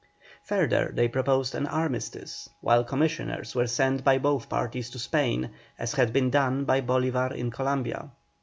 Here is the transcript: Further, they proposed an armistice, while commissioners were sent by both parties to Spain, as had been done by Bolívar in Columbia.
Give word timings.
Further, 0.45 0.89
they 0.91 1.07
proposed 1.07 1.53
an 1.53 1.67
armistice, 1.67 2.49
while 2.59 2.83
commissioners 2.83 3.53
were 3.53 3.67
sent 3.67 4.03
by 4.03 4.17
both 4.17 4.49
parties 4.49 4.89
to 4.89 4.97
Spain, 4.97 5.51
as 5.77 5.93
had 5.93 6.11
been 6.11 6.31
done 6.31 6.65
by 6.65 6.81
Bolívar 6.81 7.31
in 7.35 7.51
Columbia. 7.51 8.09